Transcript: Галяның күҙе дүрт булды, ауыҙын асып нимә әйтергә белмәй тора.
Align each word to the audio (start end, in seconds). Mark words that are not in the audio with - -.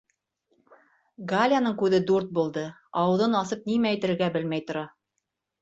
Галяның 1.33 1.75
күҙе 1.83 1.99
дүрт 2.11 2.33
булды, 2.39 2.65
ауыҙын 3.05 3.39
асып 3.43 3.71
нимә 3.73 3.93
әйтергә 3.95 4.35
белмәй 4.39 4.69
тора. 4.73 4.89